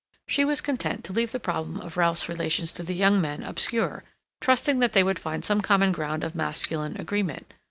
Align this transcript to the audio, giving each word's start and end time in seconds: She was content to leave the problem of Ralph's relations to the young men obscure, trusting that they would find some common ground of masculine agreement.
She 0.27 0.43
was 0.43 0.61
content 0.61 1.03
to 1.03 1.13
leave 1.13 1.31
the 1.31 1.39
problem 1.39 1.79
of 1.79 1.95
Ralph's 1.95 2.27
relations 2.27 2.73
to 2.73 2.81
the 2.81 2.95
young 2.95 3.21
men 3.21 3.43
obscure, 3.43 4.03
trusting 4.39 4.79
that 4.79 4.93
they 4.93 5.03
would 5.03 5.19
find 5.19 5.45
some 5.45 5.61
common 5.61 5.91
ground 5.91 6.23
of 6.23 6.33
masculine 6.33 6.99
agreement. 6.99 7.53